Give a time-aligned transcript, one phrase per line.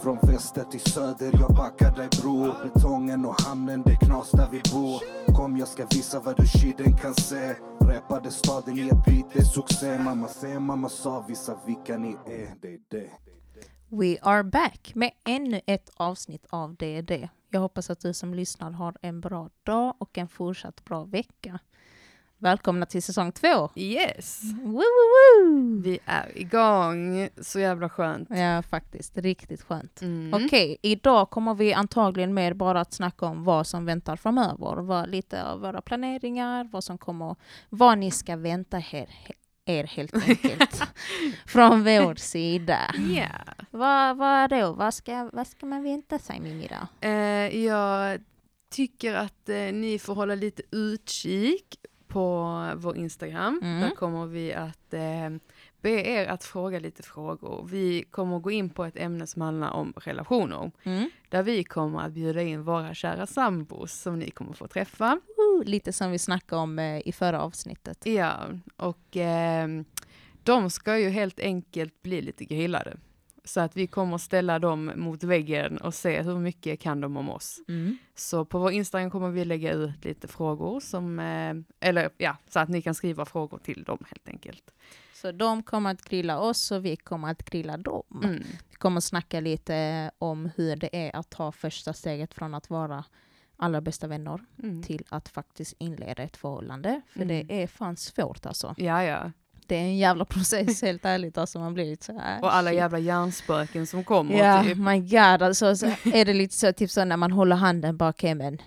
[0.00, 4.48] Från väster till söder, jag backar dig bror Betongen och hamnen, det är knas där
[4.52, 5.02] vi bor.
[5.34, 7.54] Kom jag ska visa vad du shiden kan se.
[7.80, 9.98] Räpade staden i ett beat, det är succé.
[9.98, 13.10] Mamma säger, mamma sa, visa vilka ni är, det är det.
[13.88, 17.28] We are back med ännu ett avsnitt av DD.
[17.50, 21.58] Jag hoppas att du som lyssnar har en bra dag och en fortsatt bra vecka.
[22.38, 23.70] Välkomna till säsong två!
[23.74, 24.42] Yes!
[24.62, 25.80] Woo, woo, woo.
[25.82, 27.28] Vi är igång.
[27.40, 28.28] Så jävla skönt.
[28.30, 29.18] Ja, faktiskt.
[29.18, 30.02] Riktigt skönt.
[30.02, 30.44] Mm.
[30.44, 34.76] Okej, idag kommer vi antagligen mer bara att snacka om vad som väntar framöver.
[34.76, 37.36] Vad, lite av våra planeringar, vad som kommer,
[37.68, 39.08] vad ni ska vänta er,
[39.64, 40.82] er helt enkelt.
[41.46, 42.78] från vår sida.
[43.10, 43.54] Ja.
[43.70, 44.72] Vad, vad då?
[44.72, 46.88] Vad ska, vad ska man vänta sig Mimira?
[47.00, 47.10] Eh,
[47.64, 48.20] jag
[48.70, 51.78] tycker att eh, ni får hålla lite utkik
[52.16, 53.60] på vår Instagram.
[53.62, 53.80] Mm.
[53.80, 55.30] Där kommer vi att eh,
[55.80, 57.68] be er att fråga lite frågor.
[57.70, 60.70] Vi kommer gå in på ett ämne som handlar om relationer.
[60.82, 61.10] Mm.
[61.28, 65.20] Där vi kommer att bjuda in våra kära sambos som ni kommer få träffa.
[65.36, 68.06] Woo, Lite som vi snackade om eh, i förra avsnittet.
[68.06, 68.36] Ja,
[68.76, 69.68] och eh,
[70.42, 72.96] de ska ju helt enkelt bli lite grillade.
[73.46, 77.30] Så att vi kommer ställa dem mot väggen och se hur mycket kan de om
[77.30, 77.60] oss.
[77.68, 77.98] Mm.
[78.14, 81.54] Så på vår Instagram kommer vi lägga ut lite frågor som, eh,
[81.88, 84.70] eller ja, så att ni kan skriva frågor till dem helt enkelt.
[85.14, 88.20] Så de kommer att grilla oss och vi kommer att grilla dem.
[88.24, 88.42] Mm.
[88.70, 92.70] Vi kommer att snacka lite om hur det är att ta första steget från att
[92.70, 93.04] vara
[93.56, 94.82] allra bästa vänner Mm.
[94.82, 97.00] till att faktiskt inleda ett förhållande.
[97.08, 97.28] För Mm.
[97.46, 98.74] det är fan svårt alltså.
[98.78, 99.32] Ja, ja.
[99.68, 101.58] Det är en jävla process helt ärligt alltså.
[101.58, 102.42] Man blir lite så här.
[102.42, 102.76] Och alla shit.
[102.78, 104.38] jävla hjärnspöken som kommer.
[104.38, 104.78] Ja, Typ.
[104.78, 105.42] my god.
[105.42, 108.58] Alltså, så är det lite så, typ så när man håller handen bak men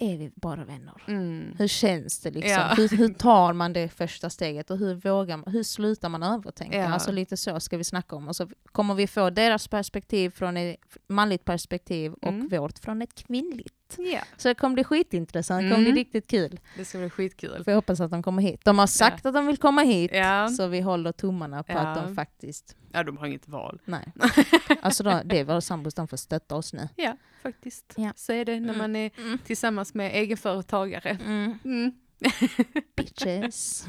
[0.00, 1.02] är vi bara vänner?
[1.08, 1.54] Mm.
[1.58, 2.52] Hur känns det liksom?
[2.52, 2.74] Ja.
[2.76, 6.76] Hur, hur tar man det första steget och hur vågar man, hur slutar man övertänka?
[6.78, 6.88] Ja.
[6.88, 8.28] Alltså lite så ska vi snacka om.
[8.28, 10.76] Och så kommer vi få deras perspektiv från ett
[11.08, 12.48] manligt perspektiv och Mm.
[12.48, 13.74] vårt från ett kvinnligt.
[13.98, 15.92] Ja, Så det kommer bli skitintressant, det kommer Mm.
[15.92, 16.60] bli riktigt kul.
[16.76, 17.64] det ska bli skitkul.
[17.64, 18.60] För jag hoppas att de kommer hit.
[18.64, 20.10] De har sagt att de vill komma hit.
[20.14, 20.48] Ja.
[20.48, 22.02] Så vi håller tummarna på att Ja.
[22.02, 23.80] de faktiskt, ja, de har inget val.
[23.84, 24.12] nej.
[24.82, 26.88] Alltså då, det är våra sambos, de får stötta oss nu.
[26.96, 27.94] Ja, faktiskt.
[27.96, 28.12] Ja.
[28.16, 28.78] Så är det när Mm.
[28.78, 29.38] man är Mm.
[29.38, 31.18] tillsammans med egenföretagare.
[31.26, 31.58] Mm.
[31.64, 31.92] Mm.
[32.96, 33.86] Bitches.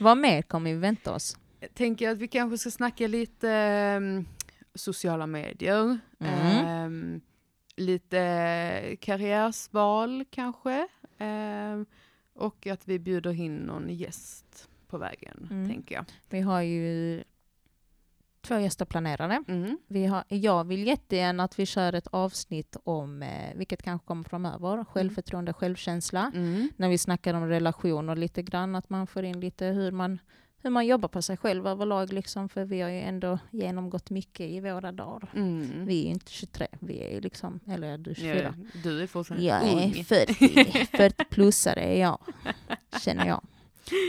[0.00, 1.36] Vad mer kommer vi vänta oss?
[1.60, 4.24] Jag tänker att vi kanske ska snacka lite ehm,
[4.74, 5.98] sociala medier.
[6.20, 6.66] Mm.
[6.66, 7.20] ehm,
[7.76, 10.88] lite karriärsval kanske.
[11.18, 11.86] ehm,
[12.34, 15.68] och att vi bjuder in någon gäst på vägen, Mm.
[15.68, 16.04] tänker jag.
[16.28, 17.24] Vi har ju
[18.40, 19.44] två gäster planerade.
[19.48, 19.78] Mm.
[19.86, 24.24] Vi har, jag vill jättegärna att vi kör ett avsnitt om, eh, vilket kanske kommer
[24.24, 26.32] framöver, självförtroende, självkänsla.
[26.34, 26.68] Mm.
[26.76, 30.18] När vi snackar om relationer lite grann, att man får in lite hur man,
[30.64, 32.12] hur man jobbar på sig själv överlag.
[32.12, 35.28] Liksom, för vi har ju ändå genomgått mycket i våra dagar.
[35.34, 35.86] Mm.
[35.86, 38.54] Vi är ju inte 23, vi är ju liksom, eller du är 24.
[38.58, 40.04] Ja, du är fortfarande Jag är ung.
[40.04, 40.34] 40,
[40.96, 42.18] 40 plusare är jag,
[43.02, 43.44] känner jag.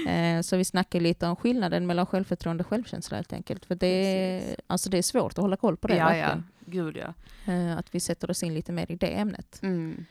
[0.08, 3.66] Eh, så vi snackar lite om skillnaden mellan självförtroende och självkänsla helt enkelt.
[3.66, 6.28] För det är, alltså det är svårt att hålla koll på det ja, ja.
[6.28, 6.48] verkligen.
[6.66, 7.14] Gud ja.
[7.54, 9.60] Eh, att vi sätter oss in lite mer i det ämnet.
[9.64, 10.06] Mm.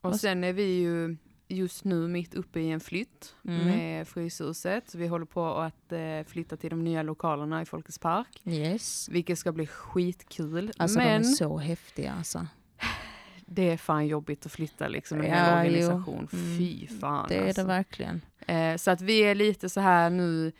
[0.00, 1.16] Och sen är vi ju
[1.48, 3.66] just nu mitt uppe i en flytt Mm.
[3.66, 4.90] med Fryshuset.
[4.90, 8.42] Så vi håller på att eh, flytta till de nya lokalerna i Folkets Park.
[8.44, 9.08] Yes.
[9.08, 10.72] Vilket ska bli skitkul.
[10.76, 12.46] Alltså Men de är så häftiga alltså.
[13.46, 15.86] det är fan jobbigt att flytta liksom en Ja, hel jo.
[15.86, 16.28] organisation.
[16.32, 16.58] Mm.
[16.58, 17.60] Fy fan Det är alltså.
[17.62, 18.20] det verkligen.
[18.46, 20.52] Eh, så att vi är lite så här nu.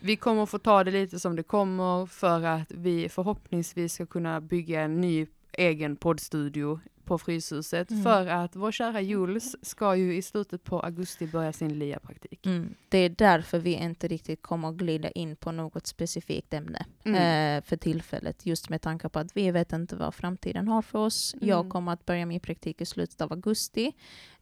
[0.00, 4.40] Vi kommer få ta det lite som det kommer för att vi förhoppningsvis ska kunna
[4.40, 7.90] bygga en ny egen poddstudio på Fryshuset.
[7.90, 8.02] Mm.
[8.02, 12.46] För att vår kära Jules ska ju i slutet på augusti börja sin LIA-praktik.
[12.46, 12.74] Mm.
[12.88, 17.58] Det är därför vi inte riktigt kommer att glida in på något specifikt ämne Mm.
[17.58, 18.46] eh, för tillfället.
[18.46, 21.34] Just med tanke på att vi vet inte vad framtiden har för oss.
[21.34, 21.48] Mm.
[21.48, 23.92] Jag kommer att börja min praktik i slutet av augusti.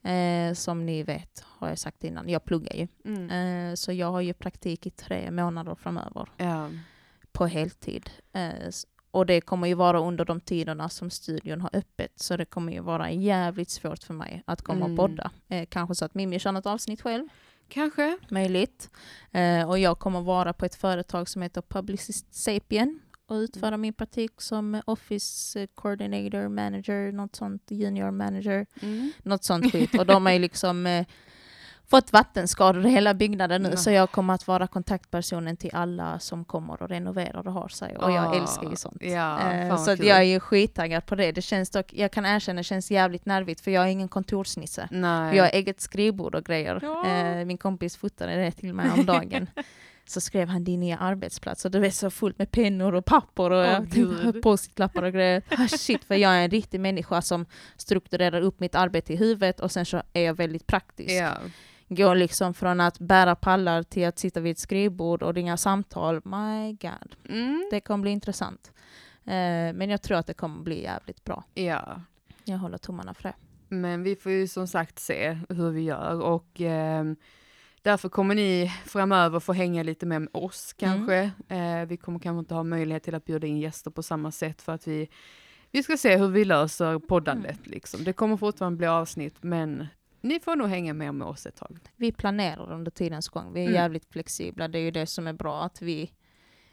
[0.01, 2.87] Eh, som ni vet har jag sagt innan, jag pluggar ju.
[3.05, 3.29] Mm.
[3.69, 6.69] Eh, så jag har ju praktik i tre månader framöver Ja.
[7.31, 8.09] på heltid.
[9.13, 12.11] Och det kommer ju vara under de tiderna som studion har öppet.
[12.19, 14.91] Så det kommer ju vara jävligt svårt för mig att komma Mm.
[14.99, 15.31] och podda.
[15.47, 17.27] Eh, kanske så att Mimmi kör något avsnitt själv
[17.67, 18.17] Kanske.
[18.29, 18.89] möjligt.
[19.31, 23.93] Eh, och jag kommer vara på ett företag som heter Publicist Sapien och utföra min
[23.93, 29.11] praktik som Office eh, Coordinator, Manager, något sånt, Junior Manager, Mm.
[29.23, 29.93] något sånt skit.
[29.99, 31.05] Och de ju liksom eh,
[31.97, 33.77] fått vattenskador i hela byggnaden nu Ja.
[33.77, 37.97] så jag kommer att vara kontaktpersonen till alla som kommer och renoverar och har sig.
[37.97, 38.97] Och jag Ah, älskar ju sånt.
[39.01, 40.05] Ja, Eh, så kul.
[40.07, 41.31] jag är ju skittaggad på det.
[41.31, 44.87] Det känns dock, jag kan erkänna, det känns jävligt nervigt för jag är ingen kontorsnisse.
[44.91, 45.31] Nej.
[45.33, 46.79] Vi har eget skrivbord och grejer.
[46.81, 47.07] Ja.
[47.07, 49.47] Eh, min kompis fotade det till mig om dagen.
[50.05, 53.51] så skrev han din nya arbetsplats och det var så fullt med pennor och papper
[53.51, 53.99] och Åh, jag tänkte
[54.31, 54.41] Gud.
[54.43, 55.41] på sitt lappar och grejer.
[55.57, 57.45] Ah, shit, för jag är en riktig människa som
[57.77, 61.11] strukturerar upp mitt arbete i huvudet och sen så är jag väldigt praktisk.
[61.11, 61.31] Ja.
[61.87, 66.15] Går liksom från att bära pallar till att sitta vid ett skrivbord och ringa samtal.
[66.25, 67.67] My God, Mm.
[67.71, 68.71] det kommer bli intressant.
[69.25, 71.43] Eh, men jag tror att det kommer bli jävligt bra.
[71.53, 72.01] ja.
[72.45, 73.33] Jag håller tummarna för det.
[73.75, 77.15] Men vi får ju som sagt se hur vi gör och ehm,
[77.81, 81.31] därför kommer ni framöver få hänga lite mer med oss kanske.
[81.47, 84.61] Eh, vi kommer kanske inte ha möjlighet till att bjuda in gäster på samma sätt
[84.61, 85.09] för att vi,
[85.71, 88.03] vi ska se hur vi löser poddandet liksom.
[88.03, 89.87] Det kommer fortfarande bli avsnitt men
[90.23, 91.79] ni får nog hänga med med oss ett tag.
[91.95, 93.53] Vi planerar under tidens gång.
[93.53, 93.75] Vi är Mm.
[93.75, 94.67] jävligt flexibla.
[94.67, 95.63] Det är ju det som är bra.
[95.63, 96.11] att vi,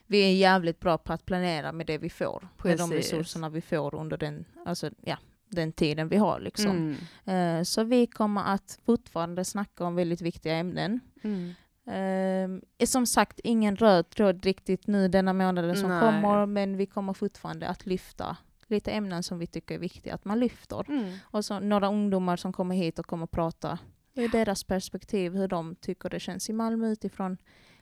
[0.06, 2.48] vi är jävligt bra på att planera med det vi får.
[2.64, 3.12] Med de Precis.
[3.12, 5.16] resurserna vi får under den, alltså, ja,
[5.48, 6.40] den tiden vi har.
[6.40, 6.96] Liksom.
[7.24, 7.58] Mm.
[7.58, 11.00] Eh, så vi kommer att fortfarande snacka om väldigt viktiga ämnen.
[11.22, 11.54] Mm.
[11.84, 16.00] Um, som sagt, ingen röd tråd riktigt nu denna månaden som Nej.
[16.00, 18.36] kommer, men vi kommer fortfarande att lyfta
[18.70, 20.90] lite ämnen som vi tycker är viktiga att man lyfter.
[20.90, 21.14] Mm.
[21.22, 23.78] Och så några ungdomar som kommer hit och kommer prata
[24.14, 27.36] ur deras perspektiv, hur de tycker det känns i Malmö utifrån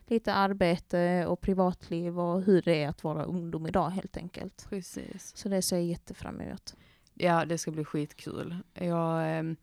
[0.07, 4.65] lite arbete och privatliv och hur det är att vara ungdom idag helt enkelt.
[4.69, 5.31] Precis.
[5.35, 6.75] Så det ser jag jättefram emot.
[7.13, 8.55] Ja, det ska bli skitkul.
[8.73, 9.55] Jag, ehm,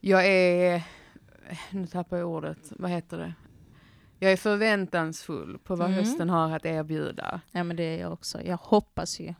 [0.00, 0.82] jag är,
[1.70, 3.34] nu tappar jag ordet, vad heter det?
[4.18, 5.98] Jag är förväntansfull på vad Mm.
[6.04, 7.40] hösten har att erbjuda.
[7.50, 8.42] Ja men det är jag också.
[8.42, 9.34] Jag hoppas ju,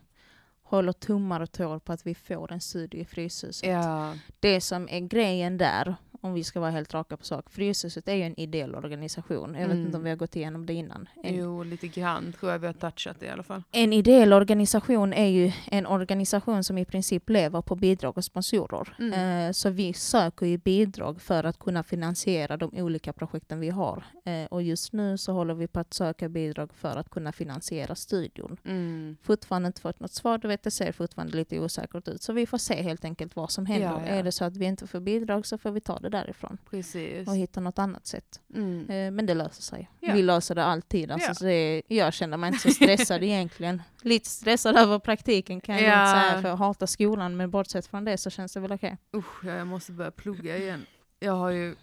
[0.67, 3.69] håller tummar och tår på att vi får en studio i Fryshuset.
[3.69, 8.07] Ja, Det som är grejen där, om vi ska vara helt raka på sak, Fryshuset
[8.07, 9.53] är ju en ideell organisation.
[9.53, 9.85] Jag vet Mm.
[9.85, 11.09] inte om vi har gått igenom det innan.
[11.23, 13.63] En, jo, lite grann tror jag vi har touchat det i alla fall.
[13.71, 18.95] en ideell organisation är ju en organisation som i princip lever på bidrag och sponsorer.
[18.99, 19.47] Mm.
[19.47, 24.03] Eh, så vi söker ju bidrag för att kunna finansiera de olika projekten vi har.
[24.25, 27.95] Eh, och just nu så håller vi på att söka bidrag för att kunna finansiera
[27.95, 28.57] studion.
[28.65, 29.17] Mm.
[29.23, 32.21] Fortfarande inte fått något svar, du vet det ser fortfarande lite osäkert ut.
[32.21, 33.87] Så vi får se helt enkelt vad som händer.
[33.87, 34.13] Ja, ja.
[34.13, 37.27] Är det så att vi inte får bidrag så får vi ta det därifrån Precis.
[37.27, 38.41] och hitta något annat sätt.
[38.55, 38.89] Mm.
[38.89, 39.89] Eh, Men det löser sig.
[39.99, 40.13] Ja.
[40.13, 41.11] Vi löser det alltid.
[41.11, 41.33] Alltså, Ja.
[41.35, 43.81] så det jag känner mig inte så stressad egentligen.
[44.01, 45.95] Lite stressad över praktiken kan jag Ja.
[46.05, 47.37] lugnt säga, för jag hatar skolan.
[47.37, 48.97] Men bortsett från det så känns det väl okej.
[49.15, 50.85] Usch, ja, jag måste börja plugga igen.
[51.19, 51.75] Jag har ju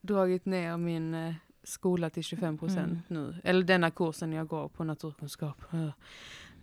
[0.00, 1.34] dragit ner min eh,
[1.64, 3.02] skola till 25 procent Mm.
[3.08, 3.36] nu.
[3.44, 5.62] Eller denna kursen jag går på naturkunskap.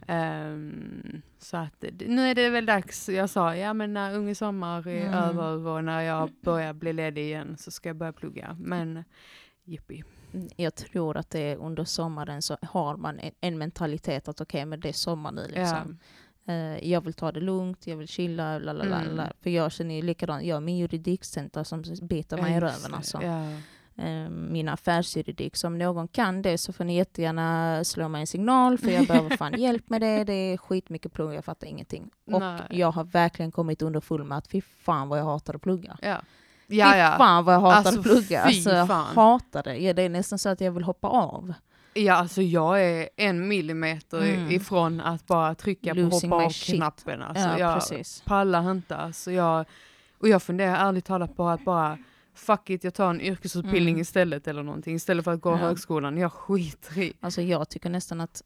[0.07, 3.09] Ehm, så att nu är det väl dags.
[3.09, 5.13] Jag sa, ja men när Unge Sommar är Mm.
[5.13, 8.57] över och när jag börjar bli ledig igen så ska jag börja plugga.
[8.59, 9.03] Men
[9.63, 10.03] jippi.
[10.55, 14.65] Jag tror att det är under sommaren så har man en, en mentalitet att okej,
[14.65, 15.99] men det är sommar nu liksom.
[16.47, 19.27] Eh, jag vill ta det lugnt, jag vill chilla, la la la Mm.
[19.41, 22.93] För jag känner ju likadant, jag har min juridikcenter som biter mig i Ja, röven
[22.93, 23.19] alltså.
[23.23, 23.45] Ja.
[23.99, 25.55] Eh, min affärsjuridik.
[25.55, 29.07] Så om någon kan det så får ni jättegärna slå mig en signal för jag
[29.07, 30.23] behöver fan hjälp med det.
[30.23, 32.09] Det är skitmycket plugg, jag fattar ingenting.
[32.31, 32.61] Och Nej.
[32.69, 35.97] jag har verkligen kommit underfull med att fy fan vad jag hatar att plugga.
[36.01, 36.17] Ja.
[36.69, 37.15] Fy Ja, ja.
[37.17, 38.41] fan vad jag hatar Alltså, att plugga.
[38.49, 39.15] fy Alltså, jag fan.
[39.15, 39.77] hatar det.
[39.77, 41.53] Ja, det är nästan så att jag vill hoppa av.
[41.93, 44.51] ja, alltså jag är en millimeter Mm.
[44.51, 47.21] ifrån att bara trycka på Losing hoppa my av-knappen.
[47.21, 48.21] Alltså, ja, jag precis.
[48.25, 48.95] pallar inte.
[48.95, 49.65] Alltså, jag,
[50.19, 51.97] och jag funderar ärligt talat på att bara
[52.39, 54.01] fuck it, jag tar en yrkesutbildning Mm.
[54.01, 54.95] istället eller någonting.
[54.95, 55.55] Istället för att gå Ja.
[55.55, 56.17] högskolan.
[56.17, 57.13] Jag skiter i.
[57.19, 58.43] Alltså jag tycker nästan att...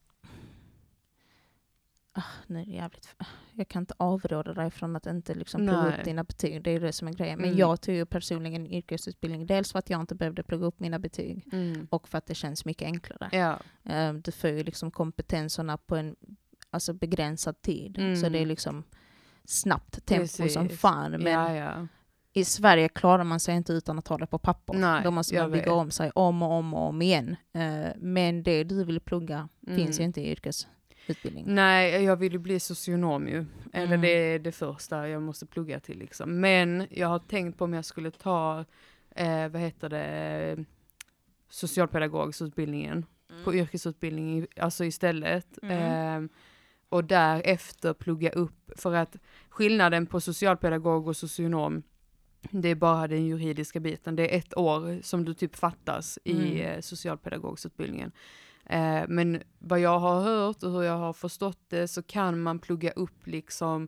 [2.15, 3.15] Ah, nu är det jävligt...
[3.53, 5.99] Jag kan inte avråda dig från att inte liksom plugga Nej.
[5.99, 6.63] upp dina betyg.
[6.63, 7.39] Det är det som är grejen.
[7.39, 7.59] Men Mm.
[7.59, 9.45] jag tog ju personligen yrkesutbildning.
[9.45, 11.47] Dels för att jag inte behövde plugga upp mina betyg.
[11.51, 11.87] Mm.
[11.91, 13.29] Och för att det känns mycket enklare.
[13.31, 13.59] Ja.
[13.93, 16.15] Eh, Du får ju liksom kompetenserna på en
[16.69, 17.97] alltså begränsad tid.
[17.97, 18.15] Mm.
[18.15, 18.83] Så det är liksom
[19.45, 20.79] snabbt tempo som Precis.
[20.81, 21.11] fan.
[21.11, 21.87] Men ja, ja.
[22.33, 24.73] I Sverige klarar man sig inte utan att ha det på papper.
[24.73, 25.71] Nej, Då måste man bygga vet.
[25.73, 27.35] om sig om och om och om igen.
[27.53, 30.05] Eh, Men det du vill plugga finns ju Mm.
[30.05, 31.45] inte i yrkesutbildning.
[31.47, 33.45] Nej, jag vill ju bli socionom ju.
[33.73, 34.01] Eller Mm.
[34.01, 36.39] det är det första jag måste plugga till liksom.
[36.39, 38.65] Men jag har tänkt på om jag skulle ta,
[39.15, 40.65] eh, vad heter det,
[41.49, 43.05] socialpedagogsutbildningen
[43.43, 45.47] på yrkesutbildning alltså istället.
[45.63, 46.23] Mm.
[46.23, 46.29] Eh,
[46.89, 49.15] och därefter plugga upp, för att
[49.49, 51.83] skillnaden på socialpedagog och socionom,
[52.51, 54.15] det är bara den juridiska biten.
[54.15, 56.57] Det är ett år som du typ fattas i Mm.
[56.57, 58.11] eh, socialpedagogsutbildningen.
[58.65, 62.59] Eh, men vad jag har hört och hur jag har förstått det så kan man
[62.59, 63.87] plugga upp liksom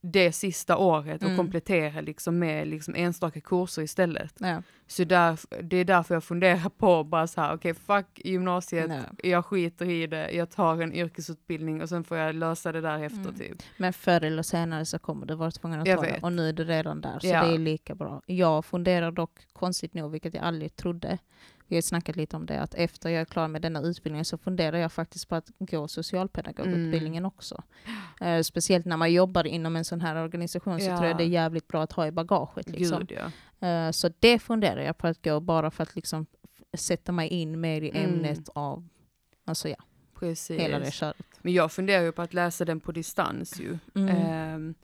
[0.00, 1.36] det sista året och Mm.
[1.36, 4.34] komplettera liksom med liksom enstaka kurser istället.
[4.38, 4.62] Ja.
[4.86, 9.28] Så där, det är därför jag funderar på bara så här, okej fuck gymnasiet, Ja.
[9.30, 13.18] jag skiter i det, jag tar en yrkesutbildning och sen får jag lösa det därefter
[13.20, 13.34] Mm.
[13.34, 13.62] typ.
[13.76, 16.12] Men förr eller senare så kommer du vara tvungen att Jag ta det.
[16.12, 16.22] vet.
[16.22, 17.18] Och nu är det redan där.
[17.18, 17.44] Så Ja.
[17.46, 18.22] det är lika bra.
[18.26, 21.18] Jag funderar dock konstigt nog, vilket jag aldrig trodde,
[21.68, 24.38] vi har snackat lite om det, att efter jag är klar med denna utbildningen så
[24.38, 27.26] funderar jag faktiskt på att gå socialpedagogutbildningen Mm.
[27.36, 27.62] också.
[28.20, 30.96] Eh, speciellt när man jobbar inom en sån här organisation så Ja.
[30.96, 32.68] tror jag det är jävligt bra att ha i bagaget.
[32.68, 32.98] Liksom.
[33.06, 33.18] Gud
[33.60, 33.68] ja.
[33.68, 36.26] Eh, så det funderar jag på att gå bara för att liksom
[36.76, 38.04] sätta mig in mer i Mm.
[38.14, 38.88] ämnet av
[39.44, 39.76] alltså ja,
[40.18, 40.60] Precis.
[40.60, 41.16] hela det köret.
[41.42, 43.78] Men jag funderar ju på att läsa den på distans ju.
[43.94, 44.08] Mm.
[44.16, 44.74] Ehm,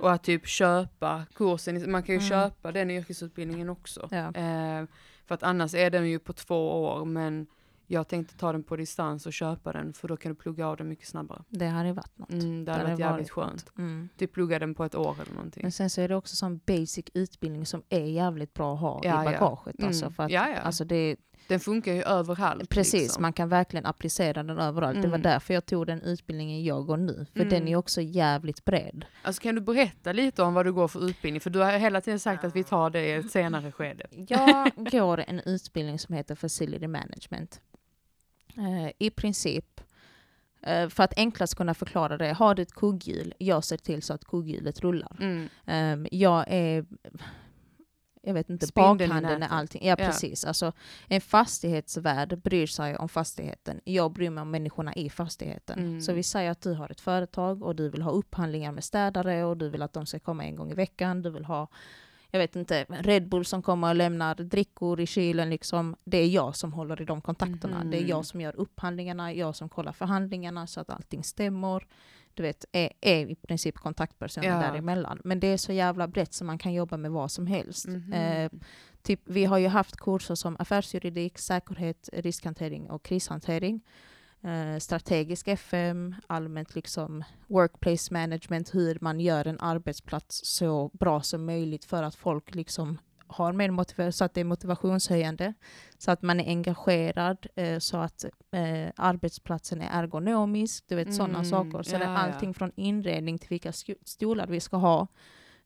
[0.00, 2.28] och att typ köpa kursen, man kan ju Mm.
[2.28, 4.08] köpa den yrkesutbildningen också.
[4.10, 4.32] Ja.
[4.34, 4.86] Ehm,
[5.28, 7.46] för att annars är den ju på två år, men
[7.90, 10.76] jag tänkte ta den på distans och köpa den, för då kan du plugga av
[10.76, 11.42] den mycket snabbare.
[11.48, 12.30] Det hade varit något.
[12.30, 13.72] Mm, det hade hade varit jävligt varit skönt.
[13.78, 14.08] Mm.
[14.16, 15.62] Typ plugga den på ett år eller någonting.
[15.62, 19.00] Men sen så är det också sån basic utbildning som är jävligt bra att ha
[19.04, 19.32] Ja, i ja.
[19.32, 19.82] bagaget.
[19.84, 20.14] Alltså, Mm.
[20.14, 20.56] för att, Ja, ja.
[20.60, 21.16] Alltså det,
[21.48, 22.68] Den funkar ju överallt.
[22.70, 23.22] precis, liksom.
[23.22, 24.94] man kan verkligen applicera den överallt.
[25.02, 25.22] Det var Mm.
[25.22, 27.26] därför jag tog den utbildningen jag går nu.
[27.32, 27.48] För Mm.
[27.50, 29.04] den är också jävligt bred.
[29.22, 31.40] Alltså kan du berätta lite om vad du går för utbildning?
[31.40, 34.06] För du har hela tiden sagt att vi tar det i ett senare skede.
[34.28, 37.60] Jag går en utbildning som heter Facility Management.
[38.56, 39.80] Eh, I princip,
[40.62, 44.12] eh, för att enklast kunna förklara det, har du ett kugghjul, jag ser till så
[44.14, 45.16] att kugghjulet rullar.
[45.20, 45.48] Mm.
[45.66, 46.84] Ehm, jag är,
[48.22, 49.52] jag vet inte, är nätet.
[49.52, 49.86] allting.
[49.86, 50.06] Ja, Ja.
[50.06, 50.44] precis.
[50.44, 50.72] Alltså,
[51.08, 53.80] en fastighetsvärd bryr sig om fastigheten.
[53.84, 55.78] Jag bryr mig om människorna i fastigheten.
[55.78, 56.00] Mm.
[56.00, 59.44] Så vi säger att du har ett företag och du vill ha upphandlingar med städare
[59.44, 61.22] och du vill att de ska komma en gång i veckan.
[61.22, 61.68] Du vill ha
[62.30, 65.50] jag vet inte, Red Bull som kommer och lämnar drickor i kylen.
[65.50, 65.96] Liksom.
[66.04, 67.84] Det är jag som håller i de kontakterna.
[67.84, 68.08] Det är Mhm.
[68.08, 71.86] jag som gör upphandlingarna, jag som kollar förhandlingarna så att allting stämmer.
[72.38, 74.58] Du vet, är, är i princip kontaktpersonen Ja.
[74.60, 75.20] däremellan.
[75.24, 77.86] Men det är så jävla brett så man kan jobba med vad som helst.
[77.88, 78.12] Mhm.
[78.12, 78.50] Eh,
[79.02, 83.80] typ, vi har ju haft kurser som affärsjuridik, säkerhet, riskhantering och krishantering.
[84.42, 91.46] Eh, strategisk FM, allmänt liksom workplace management, hur man gör en arbetsplats så bra som
[91.46, 95.54] möjligt för att folk liksom har mer motivation, så att det är motivationshöjande,
[95.98, 101.38] så att man är engagerad, eh, så att eh, arbetsplatsen är ergonomisk, du vet sådana
[101.38, 101.82] Mm, saker.
[101.82, 102.18] Så det är ja, ja.
[102.18, 103.72] allting från inredning till vilka
[104.04, 105.06] stolar vi ska ha,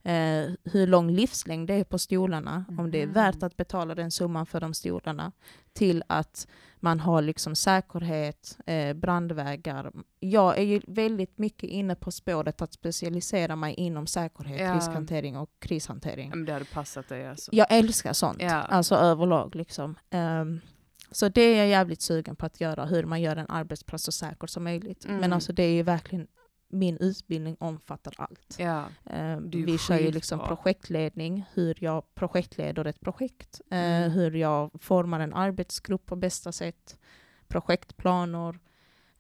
[0.05, 3.15] eh, hur lång livslängd det är på stolarna, om det är Mhm.
[3.15, 5.33] värt att betala den summan för de stolarna,
[5.73, 6.47] till att
[6.81, 9.93] man har liksom säkerhet, eh, brandvägar.
[10.21, 14.75] Jag är ju väldigt mycket inne på spåret att specialisera mig inom säkerhet, Ja.
[14.77, 16.31] riskhantering och krishantering.
[16.31, 17.51] Men det hade passat dig alltså.
[17.55, 18.53] Jag älskar sånt, Ja.
[18.63, 19.55] alltså överlag.
[19.55, 19.95] Liksom.
[20.11, 20.61] Ehm,
[21.11, 24.13] så det är jag jävligt sugen på att göra, hur man gör en arbetsplats så
[24.13, 25.05] säker som möjligt.
[25.05, 25.17] Mm.
[25.21, 26.27] Men alltså det är ju verkligen,
[26.73, 28.57] min utbildning omfattar allt.
[28.59, 28.85] Ja.
[29.53, 34.11] Ju vi kör ju liksom projektledning, hur jag projektleder ett projekt, eh, Mm.
[34.11, 36.99] hur jag formar en arbetsgrupp på bästa sätt,
[37.49, 38.59] projektplaner.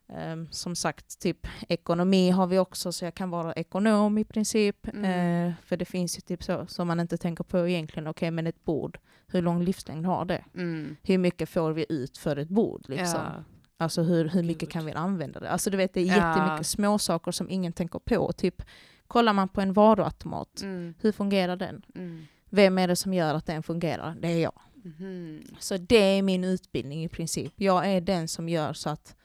[0.08, 4.88] Ehm, som sagt, typ ekonomi har vi också, så jag kan vara ekonom i princip.
[4.88, 5.04] Mm.
[5.48, 8.46] Eh, för det finns ju typ så som man inte tänker på egentligen, okej men
[8.46, 10.44] ett bord, hur lång livslängd har det?
[10.54, 10.96] Mm.
[11.02, 12.84] Hur mycket får vi ut för ett bord?
[12.88, 13.20] Liksom?
[13.20, 13.44] Ja.
[13.76, 15.50] Alltså hur, hur mycket kan vi använda det?
[15.50, 16.14] Alltså du vet, det är Ja.
[16.14, 18.32] jättemycket små saker som ingen tänker på.
[18.32, 18.62] Typ,
[19.06, 20.94] kollar man på en varuautomat, Mm.
[21.00, 21.82] hur fungerar den?
[21.94, 22.26] Mm.
[22.50, 24.14] Vem är det som gör att den fungerar?
[24.20, 24.60] Det är jag.
[24.84, 25.42] Mhm.
[25.58, 27.52] Så det är min utbildning i princip.
[27.56, 29.16] Jag är den som gör så att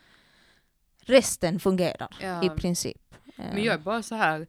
[1.00, 2.44] resten fungerar Ja.
[2.46, 3.01] i princip.
[3.38, 4.48] Men jag är bara så här,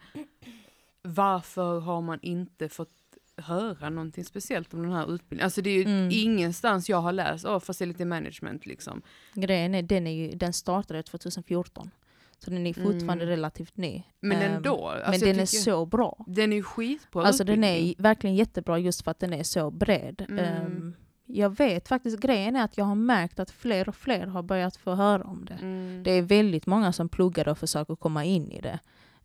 [1.02, 3.07] varför har man inte fått
[3.42, 5.44] höra någonting speciellt om den här utbildningen?
[5.44, 6.08] Alltså det är ju Mm.
[6.12, 9.02] ingenstans jag har läst, oh, facility management liksom.
[9.34, 11.90] Grejen är, den, är ju, den startade 2014.
[12.38, 13.28] Så den är fortfarande Mm.
[13.28, 14.02] relativt ny.
[14.20, 14.88] Men Ehm, ändå.
[14.88, 16.24] Alltså men den är så bra.
[16.28, 17.94] Den är skitbra Alltså den är utbildning.
[17.98, 20.26] verkligen jättebra just för att den är så bred.
[20.28, 20.44] Mm.
[20.44, 20.94] Ehm,
[21.26, 24.76] jag vet faktiskt, grejen är att jag har märkt att fler och fler har börjat
[24.76, 25.54] få höra om det.
[25.54, 26.02] Mm.
[26.02, 28.78] Det är väldigt många som pluggar och försöker komma in i det.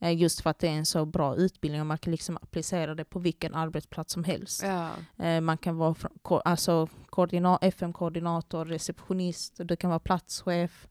[0.04, 2.96] Eh, Just för att det är en så bra utbildning och man kan liksom applicera
[2.96, 4.64] det på vilken arbetsplats som helst.
[4.64, 4.90] Ja.
[5.26, 5.96] Eh, Man kan vara
[6.46, 10.88] alltså, koordina- FM-koordinator, receptionist, du kan vara platschef,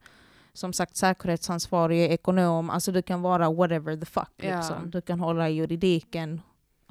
[0.53, 4.31] som sagt säkerhetsansvarig, ekonom, alltså du kan vara whatever the fuck.
[4.37, 4.55] Ja.
[4.57, 4.89] Liksom.
[4.89, 6.41] Du kan hålla i juridiken,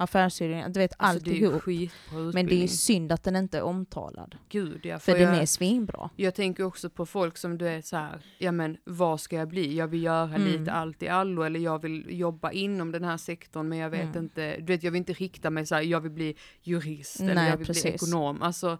[0.03, 1.55] affärsjuridiken, du vet Alltså, det alltihop.
[1.55, 1.89] utbildning.
[2.33, 4.35] Men det är synd att den inte är omtalad.
[4.49, 4.99] Gud ja.
[4.99, 6.09] För För den jag, är svinbra.
[6.15, 9.47] jag tänker också på folk som du är så här, ja men vad ska jag
[9.47, 9.75] bli?
[9.77, 10.47] Jag vill göra Mm.
[10.47, 14.01] lite allt i allo eller jag vill jobba inom den här sektorn men jag vet
[14.03, 14.17] Mm.
[14.23, 17.35] inte, du vet jag vill inte rikta mig så här, jag vill bli jurist eller
[17.35, 17.83] Nej, jag vill precis.
[17.83, 18.41] bli ekonom.
[18.41, 18.77] Alltså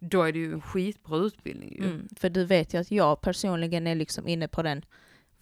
[0.00, 1.84] då är det ju en skitbra utbildning ju.
[1.84, 2.08] Mm.
[2.16, 4.82] För du vet ju att jag personligen är liksom inne på den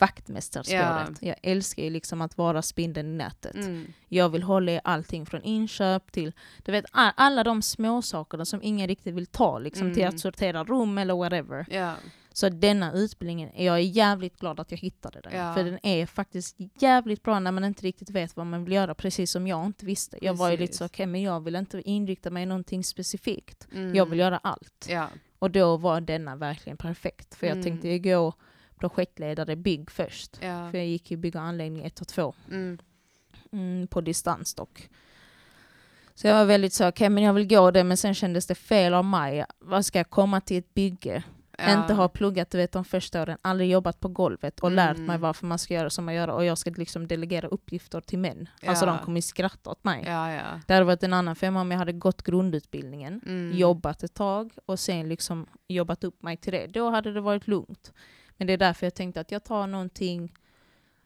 [0.07, 1.19] vaktmästarspåret.
[1.21, 3.55] Jag älskar ju liksom att vara spindeln i nätet.
[3.55, 3.93] Mm.
[4.09, 6.33] Jag vill hålla i allting från inköp till
[6.65, 10.15] du vet, alla de små sakerna som ingen riktigt vill ta, liksom, till Mm.
[10.15, 11.67] att sortera rum eller whatever.
[11.71, 11.95] Ja.
[12.35, 15.33] Så denna utbildningen, jag är jävligt glad att jag hittade den.
[15.37, 15.55] Ja.
[15.55, 18.95] För den är faktiskt jävligt bra när man inte riktigt vet vad man vill göra,
[18.95, 20.19] precis som jag inte visste.
[20.23, 20.79] Jag var ju lite Precis.
[20.79, 23.69] så, okej men jag vill inte inrikta mig i någonting specifikt.
[23.75, 23.95] Mm.
[23.95, 24.87] Jag vill göra allt.
[24.89, 25.09] Ja.
[25.39, 27.35] Och då var denna verkligen perfekt.
[27.35, 27.65] För jag Mm.
[27.65, 28.33] tänkte gå
[28.89, 30.37] projektledare bygg först.
[30.41, 30.71] Ja.
[30.71, 32.79] För jag gick ju bygga anläggning 1 och 2 Mm.
[33.53, 34.89] mm, på distans dock.
[36.15, 38.55] Så jag var väldigt så, okej men jag vill gå det men sen kändes det
[38.55, 39.45] fel av mig.
[39.59, 41.23] Vad ska jag komma till ett bygge?
[41.59, 41.81] Ja.
[41.83, 45.05] Inte ha pluggat du vet, de första åren, aldrig jobbat på golvet och lärt mig
[45.05, 45.21] Mm.
[45.21, 48.49] varför man ska göra som man gör och jag ska liksom delegera uppgifter till män.
[48.67, 48.93] Alltså Ja.
[48.93, 50.05] de kommer skratta åt mig.
[50.07, 50.61] Ja, ja.
[50.67, 53.59] Det hade varit en annan femma om jag hade gått grundutbildningen, Mm.
[53.59, 56.67] jobbat ett tag och sen liksom jobbat upp mig till det.
[56.67, 57.93] Då hade det varit lugnt.
[58.43, 60.33] Men det är därför jag tänkte att jag tar någonting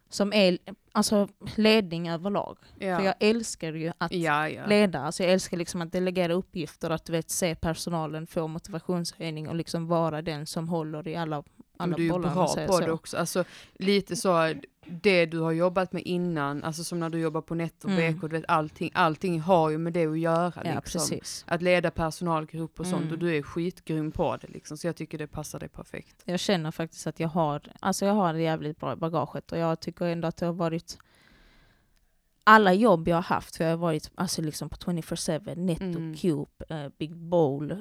[0.08, 0.58] som är
[0.92, 2.58] alltså, ledning överlag.
[2.78, 2.98] Ja.
[2.98, 4.66] För jag älskar ju att ja, ja.
[4.66, 5.00] leda.
[5.00, 9.54] Alltså jag älskar liksom att delegera uppgifter, att du vet, se personalen få motivationshöjning och
[9.54, 11.42] liksom vara den som håller i alla,
[11.78, 12.80] Och du är bra på så.
[12.80, 13.16] det också.
[13.16, 14.54] Alltså, lite så,
[14.88, 18.14] det du har jobbat med innan, alltså som när du jobbar på Netto, Mm.
[18.14, 20.52] BK, du vet allting, allting har ju med det att göra.
[20.64, 21.20] Ja, liksom.
[21.46, 23.12] Att leda personalgrupp och sånt Mm.
[23.12, 24.76] och du är skitgrym på det liksom.
[24.76, 26.22] Så jag tycker det passar dig perfekt.
[26.24, 29.58] Jag känner faktiskt att jag har, alltså jag har det jävligt bra i bagaget och
[29.58, 30.98] jag tycker ändå att det har varit
[32.48, 36.14] alla jobb jag har haft, för jag har varit alltså liksom på 24-7, Netto, Mm.
[36.16, 37.78] Cube, eh, Big Bowl, eh,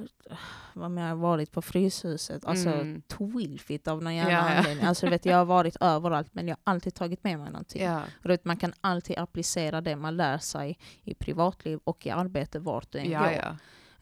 [0.73, 3.01] vad mer jag har varit på Fryshuset, alltså Mm.
[3.01, 4.57] Twilfit av någon jävla Ja, ja.
[4.57, 4.85] anledning.
[4.85, 7.83] Alltså vet, jag har varit överallt men jag har alltid tagit med mig någonting.
[7.83, 12.09] Ja, Och vet, man kan alltid applicera det man lär sig i privatliv och i
[12.09, 13.31] arbete vart du än ja, går.
[13.31, 13.55] ja.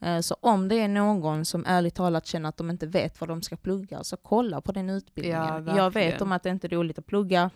[0.07, 3.29] Eh, Så om det är någon som ärligt talat känner att de inte vet vad
[3.29, 5.65] de ska plugga, så kolla på den utbildningen.
[5.67, 7.49] Ja, jag vet om att det inte är roligt att plugga.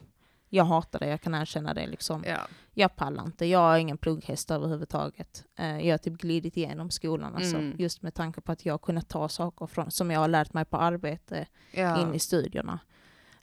[0.50, 1.88] Jag hatar det, jag kan erkänna det.
[1.88, 2.24] Liksom.
[2.28, 2.38] ja.
[2.74, 5.44] Jag pallar inte, jag har ingen plugghäst överhuvudtaget.
[5.56, 7.76] Eh, Jag har typ glidit igenom skolan, alltså, Mm.
[7.80, 10.54] just med tanke på att jag har kunnat ta saker från, som jag har lärt
[10.54, 12.02] mig på arbete ja.
[12.02, 12.80] in i studierna.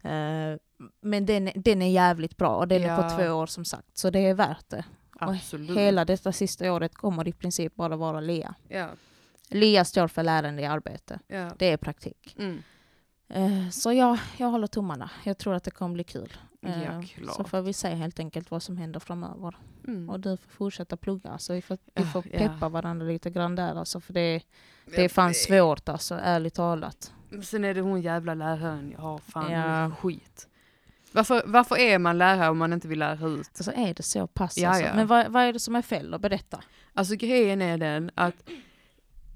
[0.02, 0.58] Eh,
[1.00, 2.96] Men den, den är jävligt bra och den är Ja.
[3.02, 4.84] på två år som sagt, så det är värt det.
[5.18, 5.76] Absolut.
[5.78, 8.54] Hela detta sista året kommer i princip bara vara LEA.
[8.68, 8.88] Ja,
[9.48, 11.18] LEA står för lärande i arbete.
[11.58, 12.36] Det är praktik.
[12.38, 12.62] Mm.
[13.28, 15.10] Eh, Så ja, jag håller tummarna.
[15.24, 16.32] Jag tror att det kommer bli kul.
[16.66, 17.36] Ja, klart.
[17.36, 19.56] Så får vi se helt enkelt vad som händer framöver.
[19.88, 20.10] Mm.
[20.10, 21.38] Och du får fortsätta plugga.
[21.38, 22.38] Så vi får, vi Ja, får ja.
[22.38, 23.74] peppa varandra lite grann där.
[23.74, 24.42] Alltså, för det,
[24.86, 27.12] det är Ja, fan svårt alltså, ärligt talat.
[27.42, 29.90] Sen är det hon jävla läraren jag har, fan Ja.
[30.00, 30.48] skit.
[31.12, 33.50] Varför, varför är man lärare om man inte vill lära ut?
[33.56, 34.84] Alltså är det så pass Ja, alltså.
[34.84, 34.94] ja.
[34.94, 36.18] Men vad, vad är det som är fel då?
[36.18, 36.60] Berätta.
[36.94, 38.34] Alltså grejen är den att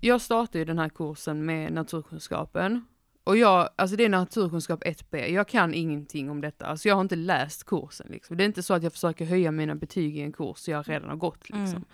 [0.00, 2.84] jag startade ju den här kursen med naturkunskapen.
[3.28, 6.66] Och jag, alltså det är naturkunskap 1B, jag kan ingenting om detta.
[6.66, 8.36] Alltså jag har inte läst kursen liksom.
[8.36, 11.08] Det är inte så att jag försöker höja mina betyg i en kurs jag redan
[11.08, 11.84] har gått liksom.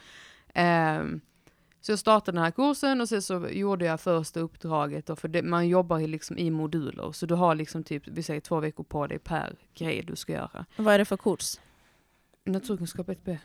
[0.55, 1.21] Ehm,
[1.81, 5.29] så jag startade den här kursen och sen så gjorde jag första uppdraget då, för
[5.29, 7.13] det, man jobbar liksom i moduler.
[7.13, 10.33] Så du har liksom typ, vi säger två veckor på dig per grej du ska
[10.33, 10.67] göra.
[10.77, 11.61] Vad är det för kurs?
[12.45, 13.39] Naturkunskap 1B.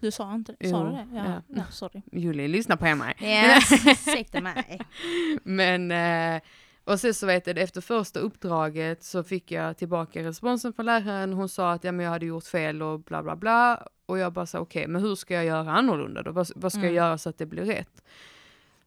[0.00, 1.06] Du sa inte Jo, Sa du det?
[1.12, 1.42] Ja, ja.
[1.48, 1.62] ja.
[1.70, 2.02] sorry.
[2.12, 3.14] Julie, lyssna på mig.
[3.20, 4.80] Yes, ursäkta mig.
[5.42, 6.42] Men, eh,
[6.86, 11.32] och sen så vet jag, efter första uppdraget så fick jag tillbaka responsen från läraren.
[11.32, 13.86] Hon sa att ja, men jag hade gjort fel och bla bla bla.
[14.06, 16.32] Och jag bara sa okej, men hur ska jag göra annorlunda då?
[16.32, 16.94] Vad, vad ska Mm.
[16.94, 18.02] jag göra så att det blir rätt?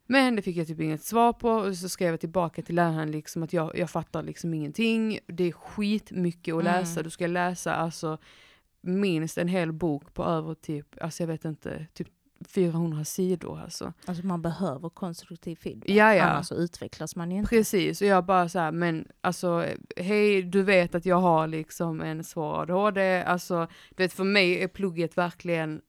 [0.06, 3.12] Men det fick jag typ inget svar på och så skrev jag tillbaka till läraren
[3.12, 5.20] liksom att jag, jag fattar liksom ingenting.
[5.28, 6.74] Det är skitmycket att Mm.
[6.74, 7.04] läsa.
[7.04, 8.18] Du ska läsa alltså
[8.82, 12.08] minst en hel bok på över typ, alltså jag vet inte, typ
[12.48, 13.94] 400 sidor alltså.
[14.06, 15.90] Alltså man behöver konstruktiv feedback.
[15.90, 16.24] Ja, ja.
[16.24, 17.50] Annars så utvecklas man ju inte.
[17.50, 19.66] Precis, och jag bara så här, men alltså
[19.98, 24.64] hej, du vet att jag har liksom en svår ADHD, alltså du vet för mig
[24.64, 25.82] är plugget verkligen,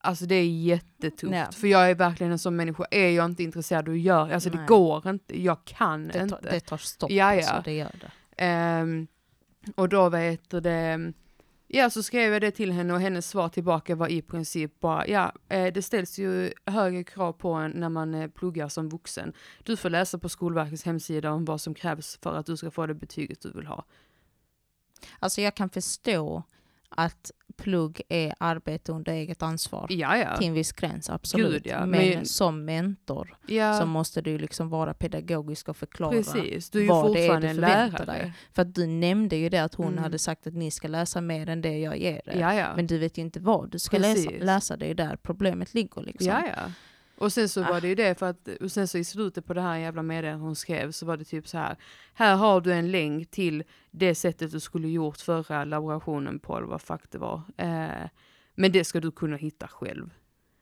[0.00, 1.34] alltså det är jättetufft.
[1.34, 1.46] Ja.
[1.52, 4.56] För jag är verkligen en sån människa, är jag inte intresserad att göra, alltså det
[4.58, 4.66] Nej.
[4.66, 6.34] går inte, jag kan Det inte.
[6.36, 7.38] tar, det tar stopp, Ja, ja.
[7.38, 8.10] Alltså, det gör det.
[8.44, 9.06] Ehm,
[9.74, 11.12] och då vet du det,
[11.68, 15.06] ja så skrev jag det till henne och hennes svar tillbaka var i princip bara,
[15.06, 19.32] ja eh, det ställs ju högre krav på en när man eh, pluggar som vuxen.
[19.62, 22.86] Du får läsa på Skolverkets hemsida om vad som krävs för att du ska få
[22.86, 23.84] det betyget du vill ha.
[25.18, 26.42] Alltså jag kan förstå
[26.88, 29.86] att plugg är arbete under eget ansvar.
[29.90, 30.36] Ja, ja.
[30.36, 31.52] Till en viss gräns, absolut.
[31.52, 33.36] Gud, ja, Men, men- som mentor
[33.80, 36.10] så måste du liksom vara pedagogisk och förklara.
[36.12, 38.32] precis, du är vad det är du förväntar dig.
[38.54, 40.02] För att du nämnde ju det att hon Mm.
[40.02, 42.36] hade sagt att ni ska läsa mer än det jag ger er.
[42.40, 42.76] Ja, ja.
[42.76, 44.30] Men du vet ju inte vad du ska läsa.
[44.40, 44.76] Läsa.
[44.76, 46.02] Det är där problemet ligger.
[46.02, 46.26] Liksom.
[47.18, 47.24] Ja, ja.
[47.24, 47.68] Och sen så Ah.
[47.70, 50.02] var det ju det för att, och sen så i slutet på det här jävla
[50.02, 51.76] meddelandet hon skrev så var det typ så här.
[52.14, 56.66] Här har du en länk till det sättet du skulle gjort förra laborationen på, eller
[56.66, 57.42] vad fuck det var.
[57.56, 58.08] Eh,
[58.54, 60.10] men det ska du kunna hitta själv.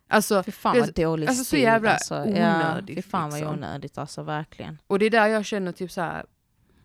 [0.09, 1.61] Alltså, Fy fan det- vad dålig alltså så stil.
[1.61, 2.15] jävla alltså.
[2.15, 2.23] Ja,
[2.57, 3.55] onödigt, fy fan vad liksom.
[3.57, 4.79] onödigt alltså, verkligen.
[4.87, 6.25] och det är där jag känner typ så här.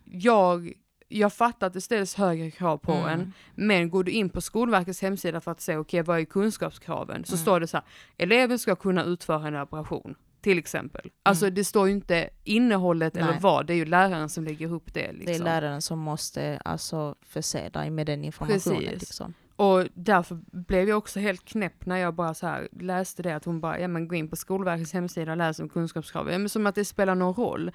[0.04, 0.72] jag,
[1.12, 3.08] jag fattar att det ställs högre krav på Mm.
[3.20, 7.24] en, men går du in på Skolverkets hemsida för att se, okej vad är kunskapskraven?
[7.24, 7.42] Så Mm.
[7.42, 10.14] står det så här, eleven ska kunna utföra en operation.
[10.40, 11.10] Till exempel.
[11.22, 13.34] Alltså det står ju inte innehållet eller Mm.
[13.34, 13.42] Nej.
[13.42, 15.12] vad, det är ju läraren som lägger ihop det.
[15.12, 15.26] Liksom.
[15.26, 18.78] Det är läraren som måste alltså förse dig med den informationen.
[18.78, 19.00] Precis.
[19.00, 19.34] Liksom.
[19.56, 23.44] Och därför blev jag också helt knäpp när jag bara så här läste det att
[23.44, 26.30] hon bara, ja men gå in på Skolverkets hemsida och läs om kunskapskrav.
[26.30, 27.70] Ja, men som att det spelar någon roll.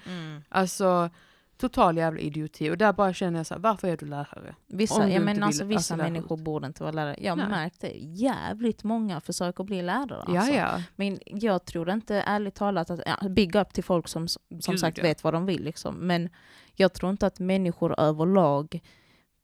[0.48, 1.10] Alltså
[1.58, 2.70] total jävla idioti.
[2.70, 4.54] Och där bara känner jag så här, varför är du lärare?
[4.66, 7.16] Vissa, du ja, men alltså, vissa alltså, människor borde inte vara lärare.
[7.18, 7.48] Jag har Nej.
[7.48, 7.92] märkt det.
[7.98, 10.24] Jävligt många försöker bli lärare.
[10.28, 10.54] Ja, Alltså.
[10.54, 10.82] ja.
[10.96, 14.80] Men jag tror inte, ärligt talat, att ja, big up till folk som som Gud,
[14.80, 15.02] sagt ja.
[15.02, 15.64] vet vad de vill.
[15.64, 15.94] Liksom.
[15.94, 16.28] Men
[16.74, 18.80] jag tror inte att människor överlag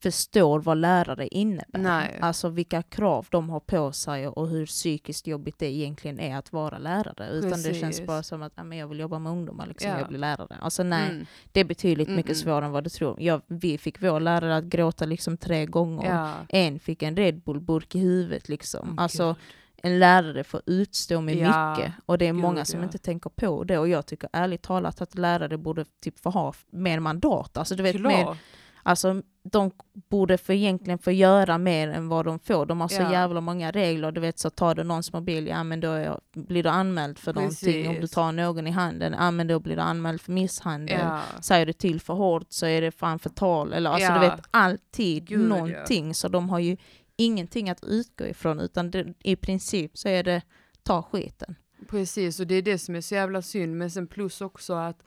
[0.04, 1.78] förstår vad lärare innebär.
[1.78, 2.18] Nej.
[2.20, 6.52] Alltså vilka krav de har på sig och hur psykiskt jobbigt det egentligen är att
[6.52, 7.28] vara lärare.
[7.30, 8.06] Utan det känns Precis.
[8.06, 9.90] bara som att men jag vill jobba med ungdomar, liksom.
[9.90, 9.98] Ja.
[9.98, 10.56] jag blir lärare.
[10.60, 11.26] Alltså nej, Mm.
[11.52, 12.42] det är betydligt Mm, mycket mm.
[12.42, 13.20] svårare än vad du tror.
[13.20, 16.10] Jag, vi fick vår lärare att gråta liksom tre gånger.
[16.14, 16.32] Ja.
[16.48, 18.94] En fick en Red Bull-burk i huvudet liksom.
[18.98, 19.36] Åh, alltså,
[19.76, 22.84] en lärare får utstå med Ja, mycket och det är gud, många som ja.
[22.84, 26.54] inte tänker på det och jag tycker ärligt talat att lärare borde typ få ha
[26.70, 27.56] mer mandat.
[27.56, 28.36] Alltså, du vet, mer, Klart.
[28.82, 29.70] alltså, de
[30.08, 32.66] borde för egentligen få göra mer än vad de får.
[32.66, 33.12] De har så Ja.
[33.12, 34.12] jävla många regler.
[34.12, 37.34] Du vet så tar du någons mobil, ja men då är, blir du anmäld för
[37.34, 37.88] någonting.
[37.88, 38.14] Om du Precis.
[38.14, 41.00] tar någon i handen, ja men då blir du anmäld för misshandel.
[41.00, 41.20] Ja.
[41.40, 43.72] Säger du till för hårt så är det fan förtal.
[43.72, 44.14] Eller alltså Ja.
[44.14, 45.46] du vet alltid Gud, ja.
[45.46, 46.14] någonting.
[46.14, 46.76] Så de har ju
[47.16, 50.42] ingenting att utgå ifrån utan det, i princip så är det
[50.82, 51.54] ta skiten.
[51.90, 53.76] Precis, och det är det som är så jävla synd.
[53.76, 55.02] Men sen plus också att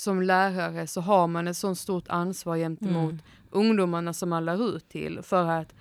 [0.00, 3.22] som lärare så har man ett sånt stort ansvar gentemot Mm.
[3.50, 5.22] ungdomarna som man lär ut till.
[5.22, 5.74] För att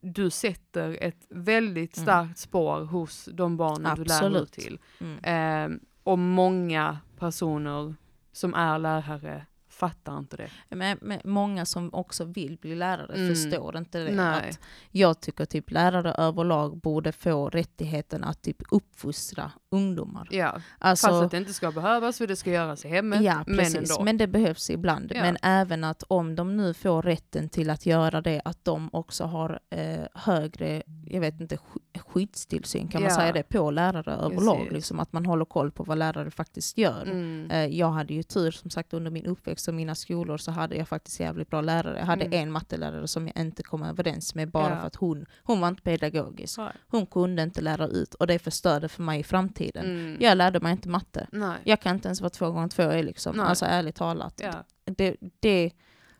[0.00, 2.04] du sätter ett väldigt Mm.
[2.04, 4.52] starkt spår hos de barnen du lär ut Absolut.
[4.52, 4.78] till.
[5.00, 5.72] Mm.
[5.74, 7.94] Eh, och många personer
[8.32, 9.46] som är lärare
[9.78, 10.50] fattar inte det.
[10.76, 13.28] Men, men många som också vill bli lärare Mm.
[13.34, 14.12] förstår inte det.
[14.12, 14.48] Nej.
[14.50, 14.58] Att
[14.90, 20.28] jag tycker typ lärare överlag borde få rättigheten att typ uppfostra ungdomar.
[20.30, 23.22] Ja, Alltså, fast att det inte ska behövas för det ska göras i hemmet.
[23.22, 23.90] Ja, men precis.
[23.90, 24.04] ändå.
[24.04, 25.12] Men det behövs ibland.
[25.14, 25.20] Ja.
[25.22, 29.24] Men även att om de nu får rätten till att göra det, att de också
[29.24, 33.16] har eh, högre, jag vet inte, sk- skyddstillsyn, kan man Ja.
[33.16, 34.68] säga det, på lärare överlag.
[34.72, 37.02] Liksom, att man håller koll på vad lärare faktiskt gör.
[37.02, 37.50] Mm.
[37.50, 40.76] Eh, Jag hade ju tur som sagt under min uppväxt och mina skolor så hade
[40.76, 41.98] jag faktiskt jävligt bra lärare.
[41.98, 42.42] Jag hade Mm.
[42.42, 44.80] en mattelärare som jag inte kom överens med bara Ja.
[44.80, 46.58] för att hon, hon var inte pedagogisk.
[46.58, 46.72] Nej.
[46.88, 49.84] Hon kunde inte lära ut och det förstörde för mig i framtiden.
[49.84, 50.16] Mm.
[50.20, 51.26] Jag lärde mig inte matte.
[51.32, 51.56] Nej.
[51.64, 53.36] Jag kan inte ens vad två gånger två är liksom.
[53.36, 53.46] Nej.
[53.46, 54.40] Alltså ärligt talat.
[54.42, 54.52] Ja.
[54.84, 55.70] Det, det,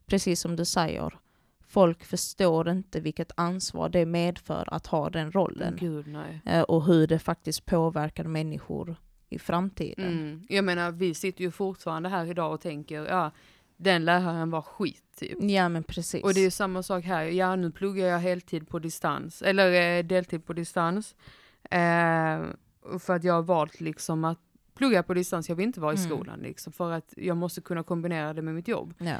[0.07, 1.19] precis som du säger,
[1.67, 5.77] folk förstår inte vilket ansvar det medför att ha den rollen.
[5.81, 6.17] Gud.
[6.45, 8.97] Eh, Och hur det faktiskt påverkar människor
[9.29, 10.13] i framtiden.
[10.13, 10.43] Mm.
[10.49, 13.31] Jag menar, vi sitter ju fortfarande här idag och tänker, ja,
[13.77, 15.39] den läraren var skit typ.
[15.41, 16.23] Ja men precis.
[16.25, 20.05] Och det är samma sak här, ja nu pluggar jag heltid på distans, eller eh,
[20.05, 21.15] deltid på distans.
[21.71, 22.41] Eh,
[22.99, 24.39] för att jag har valt liksom att
[24.75, 26.09] plugga på distans, jag vill inte vara i Mm.
[26.11, 28.95] skolan liksom, för att jag måste kunna kombinera det med mitt jobb.
[28.99, 29.17] ja.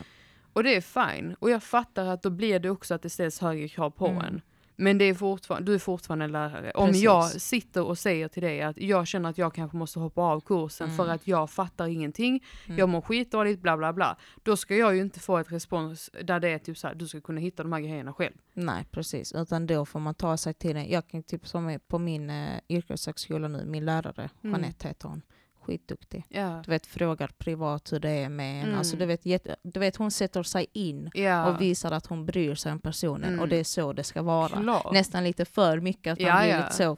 [0.53, 3.41] Och det är fine, och jag fattar att då blir det också att det ställs
[3.41, 4.25] högre krav på Mm.
[4.25, 4.41] en.
[4.81, 6.71] Men det är fortfarande, du är fortfarande lärare.
[6.75, 7.03] Om Precis.
[7.03, 10.41] jag sitter och säger till dig att jag känner att jag kanske måste hoppa av
[10.41, 10.97] kursen Mm.
[10.97, 12.79] för att jag fattar ingenting, Mm.
[12.79, 14.17] jag mår skitdåligt, bla bla bla.
[14.43, 17.07] Då ska jag ju inte få ett respons där det är typ så här, du
[17.07, 18.35] ska kunna hitta de här grejerna själv.
[18.55, 20.85] Nej precis, utan då får man ta sig till det.
[20.85, 24.53] Jag kan typ som är på min eh, yrkeshögskola nu, min lärare, Mm.
[24.61, 25.23] Jeanette heter hon,
[25.69, 26.25] skitduktig.
[26.29, 26.63] Ja.
[26.65, 28.67] Du vet frågar privat hur det är med en.
[28.67, 28.79] Mm.
[28.79, 29.23] Alltså, du, vet,
[29.63, 33.29] du vet hon sätter sig in Ja, och visar att hon bryr sig om personen
[33.29, 33.41] Mm.
[33.41, 34.49] och det är så det ska vara.
[34.63, 34.93] klart.
[34.93, 36.97] Nästan lite för mycket att man Ja, blir lite så,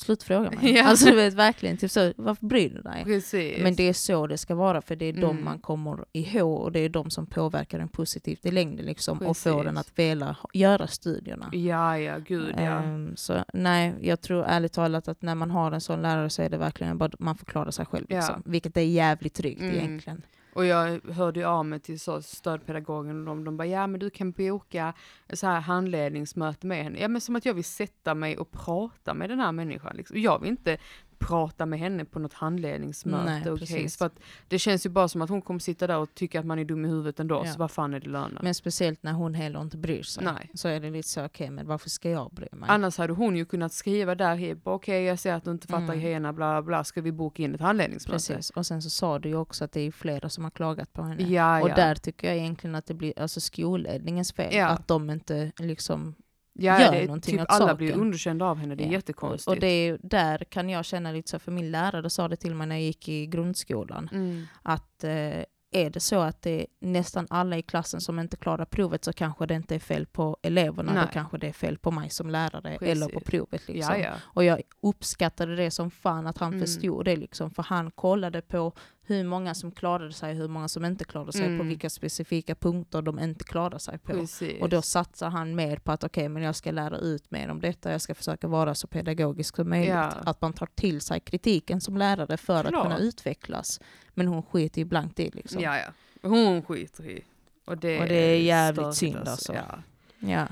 [0.00, 0.58] slutfråga mig.
[0.76, 0.84] Ja.
[0.84, 3.04] Alltså du vet verkligen, typ så, varför bryr du dig?
[3.04, 3.58] Precis.
[3.62, 5.44] Men det är så det ska vara för det är de Mm.
[5.44, 9.36] man kommer ihåg och det är de som påverkar en positivt i längden liksom och
[9.36, 11.48] får den att vilja göra studierna.
[11.52, 12.62] Ja, ja, gud ja.
[12.62, 16.42] Ehm, så nej, jag tror ärligt talat att när man har en sån lärare så
[16.42, 18.06] är det verkligen bara man får klara sig själv.
[18.08, 18.16] Ja.
[18.16, 19.74] Liksom, vilket är jävligt tryggt Mm.
[19.74, 20.22] egentligen.
[20.52, 24.00] Och jag hörde ju av mig till så stödpedagogen och de, de bara, ja men
[24.00, 24.94] du kan boka
[25.32, 26.98] så här handledningsmöte med henne.
[27.00, 29.96] Ja men som att jag vill sätta mig och prata med den här människan.
[29.96, 30.20] Liksom.
[30.20, 30.78] Jag vill inte
[31.18, 33.98] prata med henne på något handledningsmöte Nej, och case.
[33.98, 36.46] För att det känns ju bara som att hon kommer sitta där och tycka att
[36.46, 37.42] man är dum i huvudet ändå.
[37.44, 37.52] Ja.
[37.52, 38.40] Så vad fan är det löna?
[38.42, 40.24] Men speciellt när hon heller inte bryr sig.
[40.24, 40.50] Nej.
[40.54, 42.68] Så är det lite så, okej men varför ska jag bry mig?
[42.70, 46.00] Annars hade hon ju kunnat skriva där, okej jag ser att du inte fattar Mm.
[46.00, 48.14] grejerna, bla bla ska vi boka in ett handledningsmöte?
[48.14, 48.50] Precis.
[48.50, 51.02] Och sen så sa du ju också att det är flera som har klagat på
[51.02, 51.22] henne.
[51.22, 51.74] Ja, Och ja.
[51.74, 54.64] där tycker jag egentligen att det blir alltså skolledningens fel.
[54.66, 56.14] Att de inte liksom
[56.58, 57.76] ja, gör det någonting typ åt alla saken.
[57.76, 58.92] blir underkända av henne, det är Ja.
[58.92, 59.46] jättekonstigt.
[59.48, 62.54] Och, och det där kan jag känna lite så, för min lärare sa det till
[62.54, 64.08] mig när jag gick i grundskolan.
[64.12, 64.46] mm.
[64.62, 68.64] att eh, är det så att det är nästan alla i klassen som inte klarar
[68.64, 71.02] provet så kanske det inte är fel på eleverna, Nej.
[71.06, 73.30] då kanske det är fel på mig som lärare eller på Precis.
[73.30, 73.68] provet.
[73.68, 73.94] Liksom.
[73.94, 74.10] Ja, ja.
[74.22, 76.60] Och jag uppskattade det som fan att han Mm.
[76.66, 78.72] förstod det liksom, för han kollade på
[79.08, 81.68] hur många som klarade sig, hur många som inte klarade sig, på Mm.
[81.68, 84.12] vilka specifika punkter de inte klarade sig på.
[84.12, 84.62] Precis.
[84.62, 87.60] Och då satsar han mer på att okej, men jag ska lära ut mer om
[87.60, 89.88] detta, jag ska försöka vara så pedagogisk som möjligt.
[89.88, 90.12] Ja.
[90.24, 92.82] Att man tar till sig kritiken som lärare för att Klart.
[92.82, 93.80] kunna utvecklas.
[94.14, 95.60] Men hon skiter ju blankt i liksom.
[95.62, 95.92] Ja, ja.
[96.28, 97.24] Hon skiter i.
[97.64, 99.54] Och det, Och det är jävligt synd alltså.
[99.54, 99.78] Ja.
[100.18, 100.46] Ja.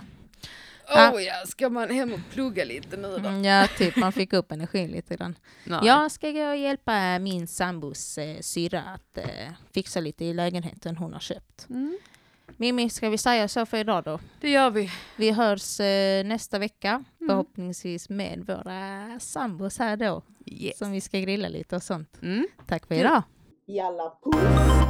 [0.89, 3.17] Oh, ja, ska man hem och plugga lite nu då?
[3.29, 5.39] Mm, ja, typ man fick upp energin lite grann.
[5.65, 5.81] Nej.
[5.83, 9.25] Jag ska gå och hjälpa min sambos eh, syrra att eh,
[9.75, 11.67] fixa lite i lägenheten hon har köpt.
[11.71, 11.99] Mm,
[12.57, 14.19] Mimmi, ska vi säga så för idag då?
[14.41, 14.91] det gör vi.
[15.17, 17.29] Vi hörs eh, nästa vecka, Mm.
[17.29, 20.79] förhoppningsvis med våra sambos här då, Yes.
[20.79, 22.19] som vi ska grilla lite och sånt.
[22.23, 22.47] Mm.
[22.67, 23.23] Tack för idag!
[23.67, 24.86] Jalla puss!